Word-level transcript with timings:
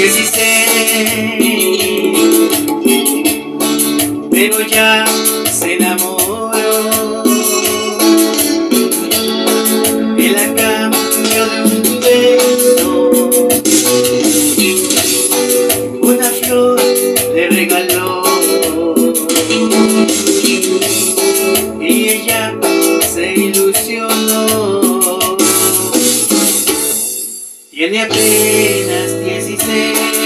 16 0.00 0.40
pero 4.30 4.60
ya 4.66 5.04
se 5.52 5.74
enamoró. 5.74 6.52
En 10.16 10.32
la 10.32 10.54
cama 10.54 10.96
de 11.28 11.42
un 11.64 12.00
beso 12.00 13.10
una 16.00 16.30
flor 16.30 16.80
le 17.34 17.50
regaló. 17.50 18.22
Y 21.78 22.08
ella 22.08 22.54
Tiene 27.80 28.02
apenas 28.02 29.10
16. 29.24 30.19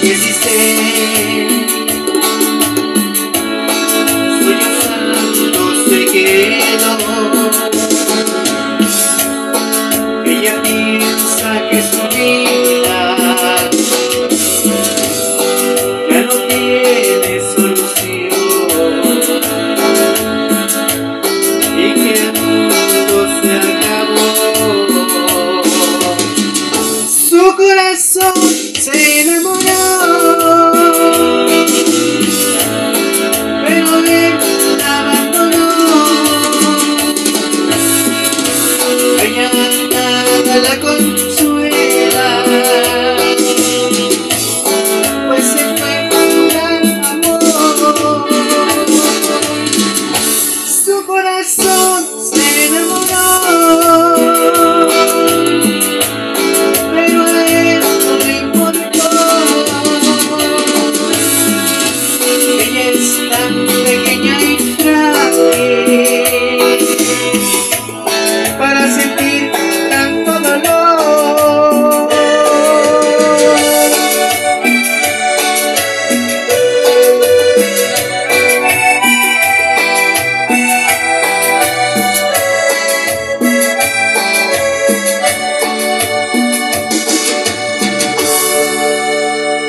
que 0.00 0.10
existe. 0.12 0.48
Soy 4.38 4.54
un 4.54 4.72
santo. 4.82 5.60
Ella 10.24 10.54
piensa 10.62 11.50
que 11.70 11.78
su 11.82 12.02
vida 12.16 13.00
ya 16.10 16.20
no 16.22 16.36
tiene 16.48 17.32
solución 17.54 18.30
y 21.76 21.78
que 21.94 22.10
el 22.14 22.26
mundo 22.40 23.16
se 23.40 23.52
acabó. 23.72 24.30
Su 27.08 27.42
corazón 27.56 28.34
se 28.78 28.96
enamoró. 29.22 29.67
standing 63.00 64.07